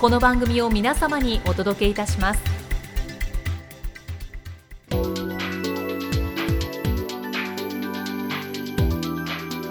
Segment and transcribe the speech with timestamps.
[0.00, 2.40] この番組を皆様にお届けいたします。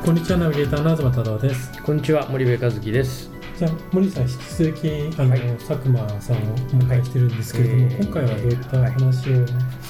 [0.04, 1.82] こんにちはナビゲーターの東太郎です。
[1.82, 3.32] こんにちは森部和樹です。
[3.58, 6.44] じゃあ森さん引き続きあの、はい、佐久間さんをお
[6.84, 9.34] 迎えしてるんですけれども、はい、今回はどういった話を、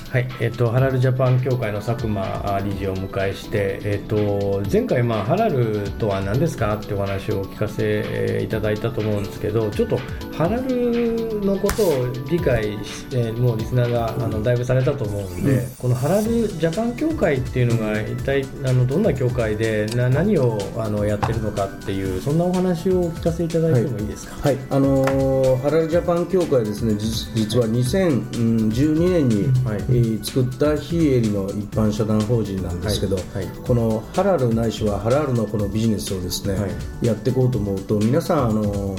[0.09, 9.99] はい、えっ、ー、とハラルジャパン協会の佐久間理事をお迎えして、えっ、ー、と前回まあハラルとは何ですかってお話をお聞かせいただいたと思うんですけど、ちょっと
[10.37, 24.35] ハラルのことを理解してもうリスナーがあのだいぶされたと思うんで、うん、このハラルジャパン協会っていうのが一体あのどんな協会でな何をあのやってるのかっていうそんなお話をお聞かせいただいてもいいですか？
[24.35, 26.93] はい、はい、あのー、ハラルジャパン協会ですね
[27.33, 30.23] 実は2012年に、はい。
[30.23, 33.25] 作った非営利の一般社団法人なんですけど、はい。
[33.35, 38.95] はい、このハラルないしはハラルのこのビジネスをですね、はい、やっていこうと思うと皆さんあの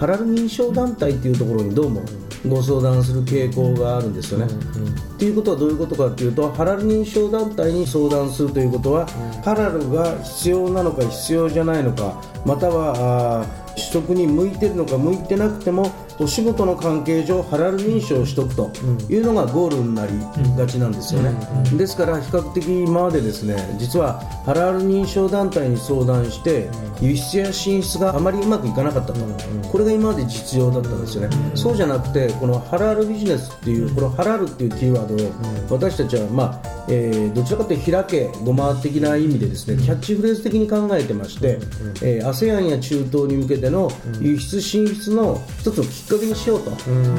[0.00, 2.02] ハラル認証団体というところにどうも
[2.48, 4.46] ご相談する傾向があるんですよね。
[4.46, 13.44] うんうん、っていうことはどういうことかというとハラル認証団体に相談するということは、うん、ハラルが必要なのか必要じゃないのかまたは
[13.76, 18.70] 取得に向いてるのか向いてなくてもお仕事の関係上ハラル認証をしとくと
[19.08, 20.12] いうのがゴールになり
[20.54, 21.32] がちなんですよね、
[21.78, 26.68] ですから比較的今までですね実はハラル認証団体に相談して
[27.00, 29.20] 輸出や進出があまりうまくいかなかったと、
[29.72, 41.58] これが今まで実情だったんですよね、そうじゃなくてこのハラルビジネスっていうこのハラルっていうキーワードを私たちはまあえー、どちらかというと開けごま的な意味でですねキャッチフレーズ的に考えてまして、
[42.02, 46.70] えー、ASEAN や中東に向けての輸出進出の一つのきっかけにしようと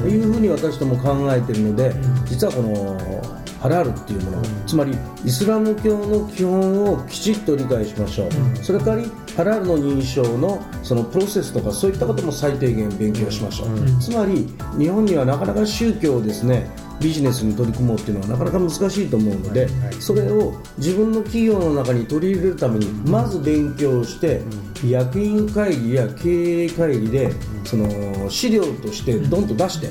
[0.08, 1.94] いうふうに私ども考えているので
[2.26, 9.04] 実はこのハラールっていうもの、つまりイスラム教の基本をきちっと理解しましょう、それから
[9.38, 14.48] ハラールの認証のそのプロセスとかそういったことも最低限勉強しましょう、つまり
[14.80, 19.68] 日本にはなかなか宗教をですねビジネスに取り組もうっていうのはなかなか難しいと思うので、
[20.00, 24.42] それを自分の企業の中に取り入れるためにまず勉強して、
[24.90, 27.32] 役員会議や経営会議で
[27.64, 29.52] その資料としてどん。
[29.52, 29.90] と出して、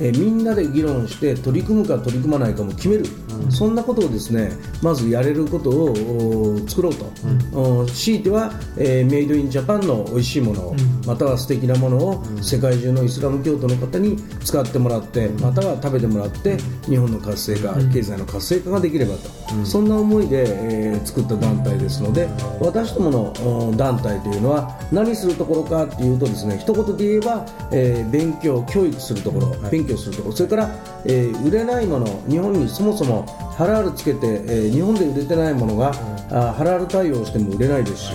[0.00, 3.04] えみんなで議論して取り組むか取り組まないかも決める、
[3.50, 4.52] そんなことをですね
[4.82, 16.56] まずやれることを作ろうと、強いては、えメイドインジャパンの美味しいものを、または素敵なものを世界中のイスラム教徒の方に使ってもらってまたは食べてもらって
[16.88, 19.30] 日本の活性化、経済の活性化ができればと、
[19.64, 22.28] そんな思いで、え作った団体ですので
[22.60, 30.36] 私どもの団体というのは何するところかというとですね一言で言えば、えー、勉強教育するところ、勉強するところ。
[30.36, 30.70] それから、
[31.04, 33.26] えー、売れないもの日本にそもそも
[33.56, 35.92] ハラールつけて、えー、日本で売れてないものが、
[36.32, 38.12] あハラール対応しても売れないですし、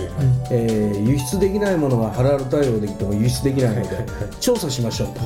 [0.50, 4.06] えー、輸出できないものがハラール対応できても輸出できないので、
[4.40, 5.08] 調査しましょう。
[5.08, 5.20] と、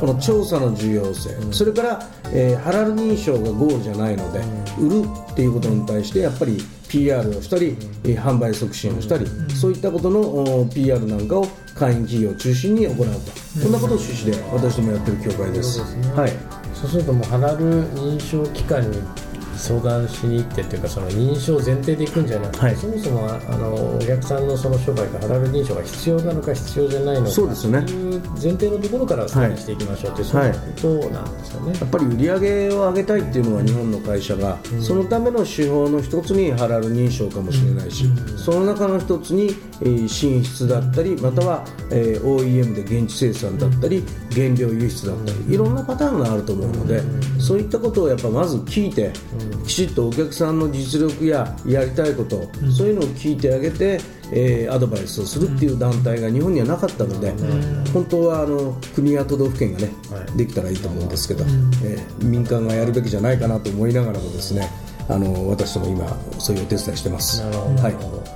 [0.00, 4.40] この調査の重要性、それから、えー、ハラール認証がゴールじゃないので、
[4.80, 6.58] 売るっていうことに対してやっぱり
[6.96, 13.02] PR をしたり、販売促進をしたり、そういったことの PR なんかを会員企業を中心に行うと、
[13.62, 15.80] こんなことを趣旨で私どもやってる協会です。
[16.14, 16.32] はい。
[16.74, 18.98] そうするともうハラル認証機関に
[19.56, 27.78] 相談しに行ってっていうかその認証前提でいくんじゃなくて、はい、そもそもあのお客さんのその商売がハラル認証が必要なのか必要じゃないのかそうですね。
[27.78, 30.50] いう前提のところからスタートしていきましょうって、はい、そうい。
[30.50, 47.02] うことなんですよね、やっぱり売り上げを上げたいっていうのは日本の会社が、うん、そのための手法の一つにハラル認証かもしれないし、うん、その中の一つに、えー、進出だったりまたは、えー、OEM で現地生産だったり原料輸出だったりいろんなパターンがあると思うので、
[47.40, 49.12] そういったことをやっぱまず聞いて、
[49.66, 54.00] きちっとお客さんの実力ややりたいこと、そういうのを聞いてあげて、
[54.32, 57.32] えー、アドバイスをするっていう団体が日本にはなかったので、
[57.92, 59.90] 本当はあの国や都道府県がね、
[60.36, 61.44] できたらいいと思うんですけど、
[61.84, 64.68] えー、民間がやるべきじゃないかなと思いながらもですね
[65.08, 66.08] あの私ども今
[66.40, 67.40] そういうお手伝いしてます。
[67.40, 67.90] なるほど、は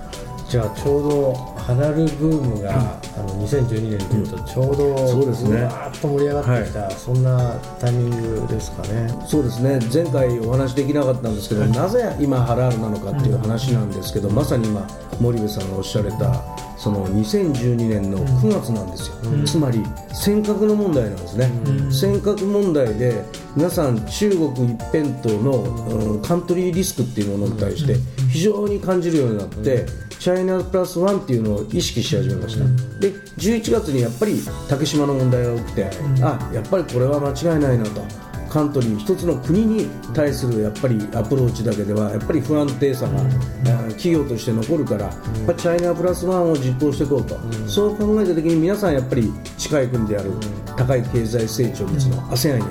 [0.07, 0.10] い
[0.51, 5.63] じゃあちょうどハラルブームが、うん、あの2012年というとちょうど、うん、そうですね。
[5.63, 9.15] わーっと盛り上がってきた、はい、そんなタイミングですかね。
[9.29, 9.79] そうですね。
[9.95, 14.85] 前回お話できなかったんですけど、はい、なぜ今ハラールなのかっていう話なんですけど、うん、まさに今
[15.21, 16.43] 森部さんがおっしゃられた
[16.77, 19.15] その2012年の9月なんですよ、
[19.45, 21.51] つまり尖閣の問題なんですね、
[21.93, 23.23] 尖閣問題で
[23.55, 27.97] 皆さん中国一辺倒の、カントリーリスクっていうものに対して
[28.33, 29.85] 非常に感じるようになって、
[30.21, 32.65] チャイナプラスワンっていうのを意識し始めました、
[33.01, 34.39] で11月にやっぱり
[34.69, 35.91] 竹島の問題が起きて、
[36.23, 38.03] あやっぱりこれは間違いないなと。
[38.51, 43.23] カントリー一つの国に対するやっぱりアプローチだけではやっぱり不安定さが、
[43.91, 47.39] 企業として残るから、やっぱチャイナプラスワンを実行していこうと、
[47.69, 50.33] そう考えた時に皆さんやっぱり近い国である
[50.77, 52.63] 高い経済成長率の ASEAN へ、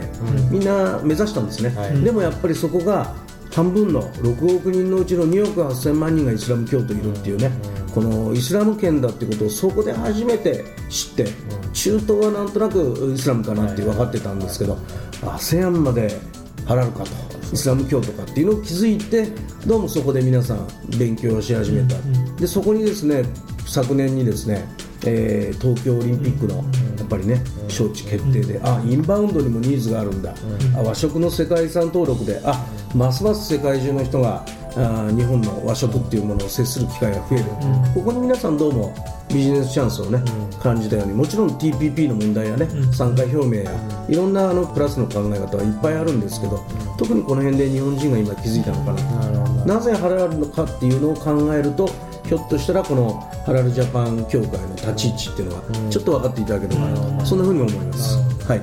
[0.51, 1.74] みんな目指したんですね、
[2.04, 3.16] でもやっぱりそこが
[3.51, 7.51] 半分の6億人のうちの2億8000万人がイスラム教徒いるっていうね、
[7.94, 11.25] このイスラム圏だっていうことをそこで初めて知って、
[11.74, 14.78] 中東はなんとなくイスラムかなって分かってたんですけど、
[15.24, 16.19] ASEAN まで
[16.66, 17.12] 払うかと
[17.51, 19.28] イスラム教徒かっていうのを気づいて
[19.66, 20.68] どうもそこで皆さん
[20.98, 21.96] 勉強し始めた、
[22.40, 23.24] でそこにですね
[23.66, 24.68] 昨年にですね
[25.06, 26.56] えー、東京オリンピックの
[26.98, 30.34] やっぱりね招致決定であインバウンドにもニーズがあるんだ。
[30.75, 34.44] あ和食の世界遺産登録であますます世界中の人が
[34.75, 37.46] あ日本の和食っていうものを接する機会が増える、
[37.94, 38.94] ここに皆さんどうも
[39.30, 40.24] ビジネスチャンスをね、
[40.62, 43.72] 感じたようにもちろん TPP の問題やね、参加表明や
[44.07, 46.63] いろんなあのプラスの考え方はいっぱいあるんですけど
[46.98, 49.66] 特にこの辺で日本人が今気づいたのかな。
[49.66, 51.90] なぜ払うのかっていうのを考えると
[52.29, 58.17] ひょっとしたらこのハラルジャパン協会の立ち位置っていうのはちょっと分かっていただければなと、そんなふうに思います。
[58.47, 58.61] はい。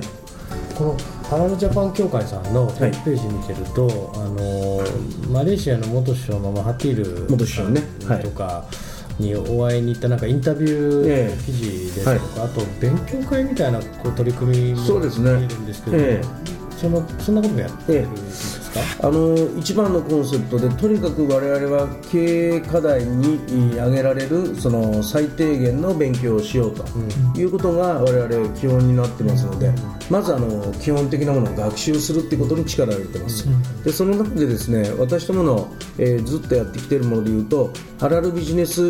[0.77, 0.97] この
[1.29, 8.63] ハラルジャパン協会さんのホームページ見てると、はい、あのマレーシアの元首相のマハティール元首相ね、はい、とか
[9.19, 18.31] にお会いに行ったなんかインタビュー記事ですとか、えーはい、あと勉強会みたいなこう取り組みも見えるんですけど、えー、そのそんなこともやってるんで
[18.83, 26.85] すあの一番のコンセプトでとにかく我々は経営課題に挙げられるその最低限の勉強をしようと
[27.39, 29.71] いうことが我々基本になってますので
[30.09, 33.47] まずあの基本的なものを学習するっていうことに力を入れてます。
[33.83, 38.81] でその中でですね私どもの、えー、ずっとやってきているものでいうとハラルビジネス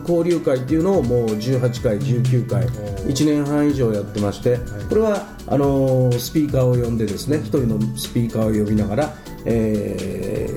[0.00, 4.58] 交流会っていうのをもう18回19回1年半以上やってまして
[4.88, 9.14] これはあのスピーカーを呼んでですね1人のスピーカーを呼びながら
[9.44, 9.96] え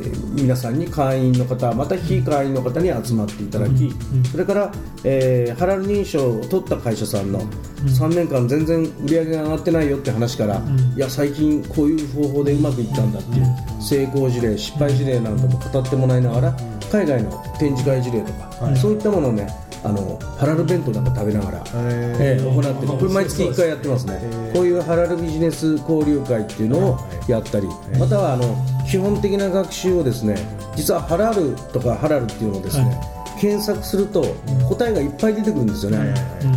[0.04, 3.92] ー、皆さんに会員の方また非会員の方に集まっていただき、
[4.32, 4.72] それから、
[5.04, 7.42] えー、ハラル認証を取った会社さんの
[7.86, 10.62] 3年間全然売り上げが上がってないよって話から、
[10.96, 13.46] いや最近こういう方法でうまくいったんだっていう
[13.82, 16.58] 成功事例失敗事例なんかも語ってもらいながら
[16.92, 19.48] 海外の展示会事例とか、そういったものをね
[19.84, 24.20] あのハラル弁当なんか食べながら、えー、行ってこれ毎月1回やってますね。
[24.54, 27.68] こういうハラルビジネス交流会っていうのをやったり
[28.00, 28.56] またはあの
[28.90, 30.38] 基本的な学習をですね
[30.76, 33.00] 実はハラルとかハラルっていうのをですね、
[33.40, 34.24] 検索すると
[34.70, 36.14] 答えがいっぱい出てくるんですよね、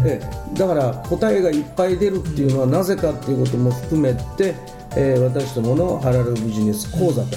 [0.06, 0.20] え
[0.54, 4.54] だから答えがいっぱい出るっていうのはなぜかっていうことも含めて、
[4.96, 7.36] えー、私どものハラルビジネス講座と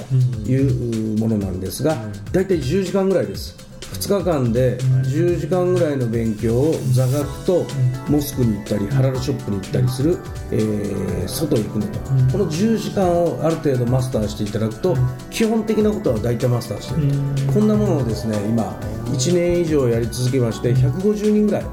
[0.50, 1.98] いうものなんですが
[2.32, 7.66] 大体10時間ぐらいです2日間で10時間ぐらいの勉強を座学と
[8.08, 10.18] モスクに行ったりハラルショップに行ったりする、
[10.52, 12.00] えー、外行くのと、
[12.32, 14.96] この10時間をある程度マスターしていただくと
[15.30, 18.64] 基本的なことは大体マスターしているこんなものをですね今
[19.06, 21.64] 1年以上やり続けまして150人ぐらい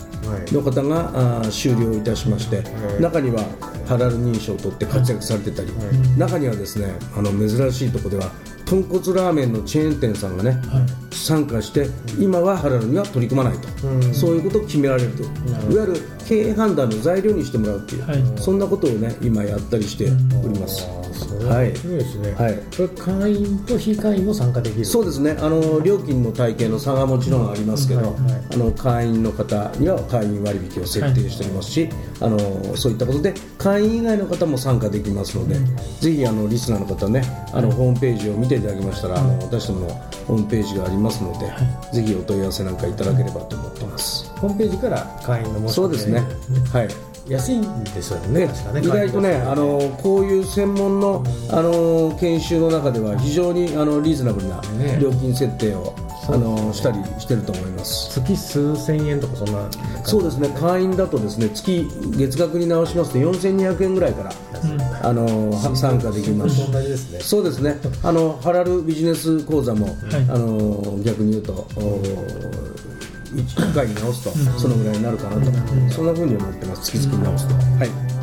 [0.53, 2.63] の方が、あ終了いたしまして、
[3.01, 3.45] 中には
[3.87, 5.73] ハラル認証を取って活躍されてたり、
[6.19, 8.31] 中にはですねあの珍しいところでは
[8.67, 11.89] 豚骨ラーメンのチェーン店さんがね、はい、参加して
[12.19, 15.23] 今はハラルには取り組まないと、うん、そういうことを決められると。
[15.73, 15.95] いわゆる
[16.27, 20.07] 経営判断の材料にしてもらうっていう、はい、そんなことをね今やったりして
[20.45, 20.85] おります。
[21.47, 22.33] はい、そうですね。
[22.33, 22.55] はい。
[22.77, 24.85] これ会員と非会員も参加できる。
[24.85, 25.37] そうですね。
[25.41, 39.95] あの料金の体系の差がもちろんありますけど、はいはい、あの会員の方には会員割引を設定しておりますし、はい、あのそういったことで会員以外の方も参加できますので、うん、ぜひあのリスナーの方ね、あのホームページを見ていただきましたら、あの私どもの
[40.27, 41.47] ホームページがありますので、
[41.93, 44.31] ぜひお問い合わせなんかいただければと思ってます。
[44.37, 46.21] ホームページから会員の申し込みそうですね。
[46.73, 46.89] はい。
[47.29, 48.53] 安いんですよね、ね
[48.83, 54.61] 意外とねあのこういう専門のあの研修の中では非常にあのリーズナブルな
[55.01, 58.21] 料金設定を、ね、あのしたりしてると思います。
[58.21, 59.69] 月数千円とかそんな
[60.05, 60.49] そうですね。
[60.51, 66.71] 会員だとですね月月額に直しますと4200円ぐらいから、うん、あの参加できます。
[66.71, 67.21] 同じですね。
[67.21, 67.77] そうですね。
[68.05, 69.97] あのハラルビジネス講座も、はい、
[70.31, 71.67] あの逆に言うと
[73.35, 75.53] 1回に直すと、そのぐらいになるかなと、
[75.93, 77.55] そんなふうに思ってます月々直すと。
[77.55, 78.16] はい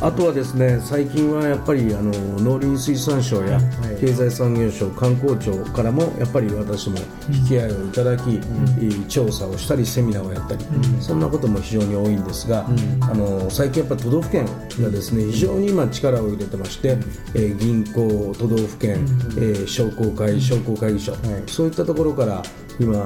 [0.00, 3.60] あとはですね最近はやっぱりあの農林水産省や
[4.00, 14.46] 経済産業省、観光庁からもやっぱり私も引き合いをいただき、うん、調査をしたりセミナーをやったり、うん、そんなことも非常に多いんですが、うん、あの最近やっぱ都道府県
[14.80, 16.96] がですね非常に今力を入れてまして、
[17.34, 19.04] えー、銀行都道府県、
[19.36, 21.12] えー、商工会商工会議所、
[21.48, 22.42] そういったところから
[22.80, 23.04] 今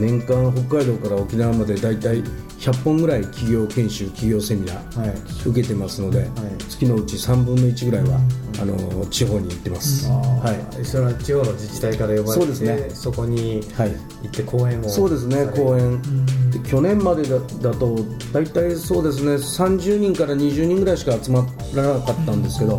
[0.00, 2.24] 年間北海道から沖縄まで大体
[2.60, 6.28] 100本ぐらい企業研修企業セミナー受けてますので、はい、
[6.68, 8.20] 月のうち3分の1ぐらいは、
[8.60, 16.02] あの地方に行ってます、はい、それは地方の自治体から呼ばれてそうです、ね、そこに行って講演を、そうですね講演、
[16.68, 17.96] 去年までだだと
[18.32, 22.78] 大体そうですね30人から20人ぐらいしか集まらなかったんですけど、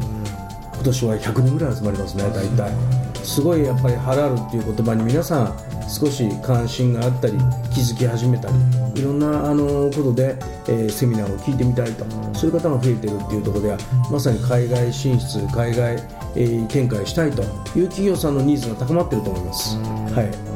[0.76, 3.02] 今年は100人ぐらい集まりますね大体。
[3.24, 7.34] すごいやっぱりハラルっていう言葉に皆さん少し関心があったり
[7.74, 8.56] 気づき始めたり
[9.02, 13.78] いろんなあのことで、えー、セミナーを聞いてみたいとそういう方が増えてるっていうところでは
[14.10, 15.96] まさに海外進出海外、
[16.36, 17.46] えー、展開したいとい
[17.84, 19.78] う企業さんのニーズが高まってると思います。
[19.78, 20.52] はい。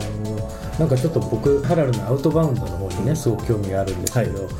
[0.79, 4.51] なんかちょっと僕ハラルのアウトバウンドの方にねすごく興味があるんですけど、はい、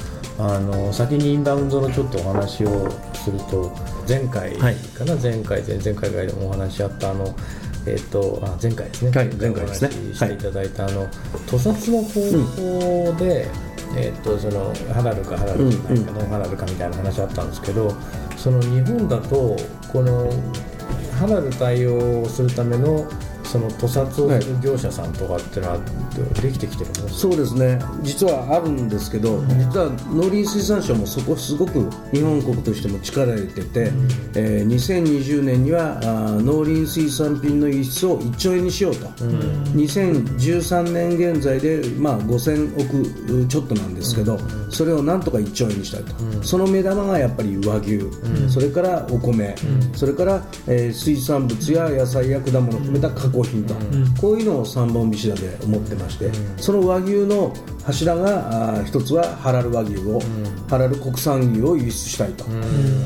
[0.55, 3.71] あの先にインバウンドのちょっとお話をすると
[4.07, 7.35] 前回かな、はい、前回前々回ぐらいでもお話あったあの
[7.85, 9.91] えーと、あ前回ですね、はい、前回ですね。
[9.91, 11.07] していただいた、はい、あの
[11.47, 13.47] 屠殺の方法で、
[13.91, 17.93] うん、えーと、そのハラルかハラルじゃないか、ノンハラルかみたいな話あったんですけど
[18.37, 19.55] その日本だと
[19.91, 20.29] この
[21.19, 23.07] ハラル対応をするための
[23.55, 25.77] その屠殺をする業者さんとかってのは
[26.41, 27.79] できてきてるの、はい、そうですね。
[28.01, 39.39] 実はあるんですけど、うん、実は農林水産省もそこすごく日本国としても力入れてて、うん、えー、2020年にはあ農林水産品の輸出を1兆円にしようと、うん、
[39.75, 48.01] 2013年現在で、まあ、5000億ちょっとなんですけど、うん、それをなんとか1兆円にしたいと、うん、その目玉がやっぱり和牛、
[48.49, 49.55] それからお米、
[49.95, 53.73] それから、えー、水産物や野菜や果物を含めた加工品と、
[54.19, 57.55] こういうのを3本柱で思ってまして、その和牛の
[57.85, 60.19] 柱が一つはハラル和牛を、
[60.67, 62.43] ハラル国産牛を輸出したいと、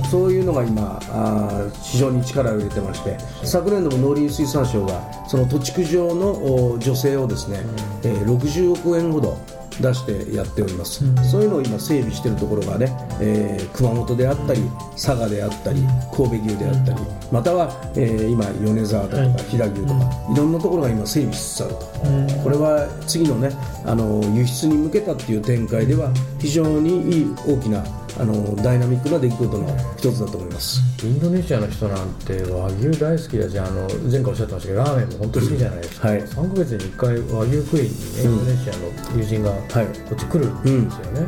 [0.10, 7.60] そういうのが今あ非常に力を入れてまして昨年度も農林水産省がその土地区上の助成をですね、
[8.04, 12.88] えー、60億円ほど出してやっております、うん、そういうのを今整備しているところがね、
[13.22, 15.82] えー、熊本であったり佐賀であったり
[16.16, 17.00] 神戸牛であったり
[17.32, 23.52] または、えー、今米沢だとか飛騨牛とかいろんなところが今整備しつつあると、これは次のね
[23.86, 27.84] あの輸出に向けたっていう展開では非常にいい大きな
[28.20, 29.68] あのダイナミックな出来事の
[29.98, 30.82] 一つだと思います。
[31.06, 41.28] インドネシアの人なんて和牛大好きだしあの前回おっしゃってましたけどラーメンも本当に好きじゃないですか、はい、3か月に1回和牛食いにね、インドネシアの友人がこっち来るんですよね、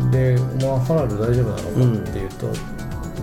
[0.00, 2.10] うん、で、まあ、ハラル大丈夫なのか？
[2.10, 2.54] っていうと、うん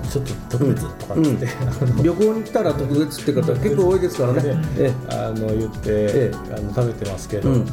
[0.10, 4.56] ちょっと特別とかって、うん、 旅行に来たら特別って方結構多いですからね。
[5.10, 7.66] あの言って、ええ、あの食べてますけど、うん、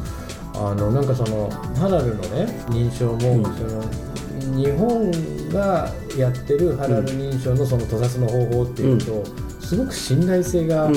[0.53, 3.83] あのなんかそのハラルのね認証も、うん、その
[4.55, 5.11] 日本
[5.51, 9.23] がやってるハラル認証のその屠殺の方法っていうと、
[9.61, 10.91] すごく信頼性が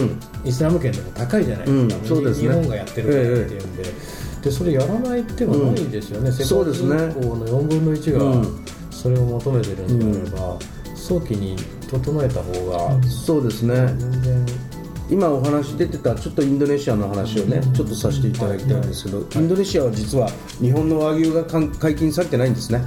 [0.45, 2.25] イスラム圏でも高いじゃないですか、うん。
[2.25, 3.83] ね、日本がやってるからっていうんで。
[3.83, 6.87] ええ、でそれやらないっていうのはないんですよね、うん、世界銀
[7.23, 8.49] 行の4分の1が
[8.91, 10.59] それを求めてるんであれば、
[10.95, 11.57] 早期に
[11.89, 13.75] 整えた方がそうですね。
[13.97, 14.47] 全然
[15.11, 20.29] 今お話出てたちょっとインドネシアの話をねちょっとさせていただきたいんですけど、インドネシアは実は
[20.61, 22.83] 日本の和牛が解禁されてないんですね、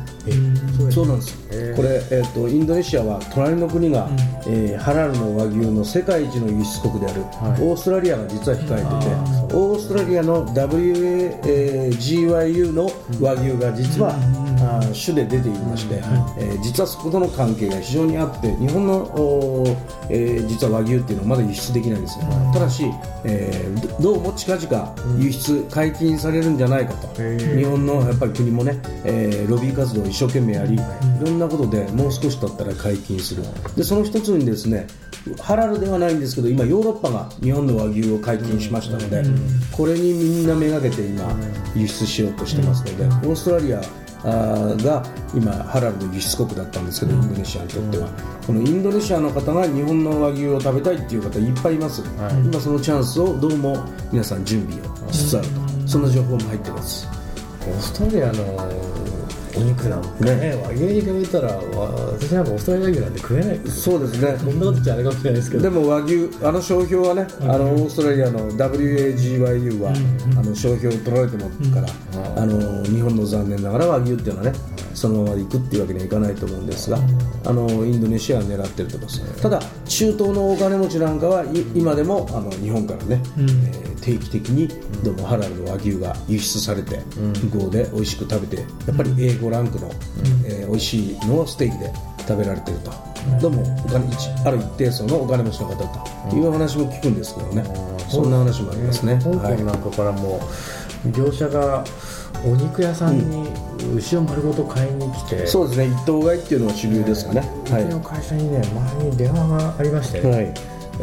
[0.92, 1.38] そうなんです
[1.76, 4.10] これ、えーと、インドネシアは隣の国が、
[4.48, 9.12] えー、ハラルの和牛の世界一の輸出国である、オーストラリアが実は控えてて、
[9.56, 11.42] オーストラリアの WAGYU
[12.72, 14.41] の和牛が実は、あ
[14.94, 15.96] 種で出ていまして、
[16.38, 19.64] えー、実はそことの関係が非常にあって日本の、
[20.10, 22.86] えー、実は和牛っていうのはまだ輸出できないんですよ、ただし、
[23.24, 30.80] えー、どうも近々輸出解禁されるんじゃないかと、日本のやっぱり国もね、えー、ロビー活動を一生懸命やり、い。
[31.22, 33.44] ろんなことでもう少し経ったら解禁する。
[33.76, 34.88] でその一つにですね
[35.40, 39.24] ハラルではないんですけど今ヨーロッパが日本の和牛を解禁しましたので、
[39.72, 41.32] これにみんなめがけて今
[41.76, 43.82] 輸出しようとしてますので、オーストラリア
[44.24, 48.10] が今ハラルの輸出国だったんですけどインドネシアにとっては、
[48.46, 57.08] このインドネシアの方が日本の和牛を食べたいっていう方いっぱいいます、はい、今そのチャンスをどうも皆さん準備をしつつあると、そんな情報も入ってます。
[57.62, 59.01] オーストラリアの
[59.56, 63.60] お肉なんてね、ね、和牛に比べたら私なんかオーストラリア牛なんて食えない。
[63.68, 64.38] そうですね。
[64.38, 65.64] そんなことじゃあれかもしれないですけど。
[65.64, 71.88] でも和牛あの商標はね、うん、あのオーストラリアの WAGYU は、うん、あの商標を取られてますから、
[72.34, 74.58] うん、あの日本の残念ながら和牛っていうのはね
[74.94, 76.98] そのままいくっていうわけにはいかないと思うんですが、
[77.46, 79.42] あのインドネシアは狙ってると思います。
[79.42, 84.68] ただ中東のお金持ちなんかは今でもあの日本からね、えー、定期的に
[85.04, 87.00] どうもハラルの和牛が輸出されて
[87.44, 89.92] 向こうで美味しく食べてやっぱり A5 ランクの、
[90.46, 91.94] えー、美味しいのをステーキで
[92.28, 92.92] 食べられてると、
[93.42, 94.06] どうもお金
[94.46, 95.76] ある一定層のお金持ちの方
[96.30, 97.64] という話も聞くんですけどね、
[98.10, 99.20] そんな話もありますね。
[99.24, 100.40] 香港なんかからも、
[101.16, 101.84] 業者が
[102.46, 103.50] お肉屋さんに
[103.96, 105.88] 牛を丸ごと買いに来て、うん、そうですね。
[105.88, 108.62] 一頭買いっていうのは主流ですかね、うちの会社にね
[108.96, 110.54] 前に電話がありまして、はい、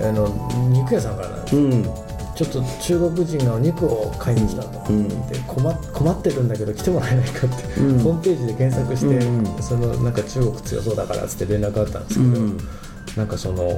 [0.08, 2.07] あの肉屋さんからなんです、うん
[2.38, 13.76] ちょっと中国人がお肉を買いに来たと、うん、で困困ってるんだけど来てもらえないかって、うん、ホームページで検索して、うん、そのなんか中国強そうだからっつって連絡あったんですけど、なんかその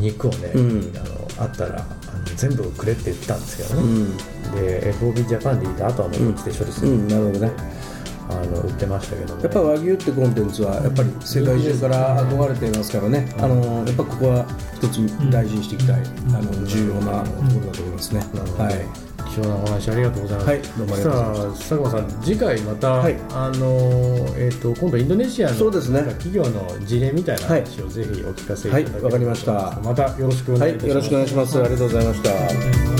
[0.00, 0.50] 肉をね、
[0.96, 4.16] あのあったらあの全部くれって言ったんですけどね、
[4.60, 7.52] で FOB ジャパンでいいとあとはもうこっちで処理する、なるほどね
[8.28, 16.02] あの売ってましたけど、ね、やっぱ和牛ってコンテンツはやっぱり世界中から憧れていますからね、あのやっぱここは一つ大事にしていきたい、あ
[16.40, 18.20] の重要なところだと思いますね。
[18.58, 19.10] はい。
[19.30, 20.48] 貴重なお話ありがとうございます。
[20.48, 21.68] はい、どうもありがとうございます。
[21.68, 23.66] 佐久間さん、次回また、はい、あの
[24.36, 26.00] えっ、ー、と今度インドネシアのそうですね。
[26.00, 29.80] 企業の事例みたいな話をぜひお聞かせいただければわ、はい、かりました。
[29.82, 30.84] またよろしくお願いします。
[30.84, 31.60] はい、よろしくお願いします。
[31.60, 32.99] ありがとうございました。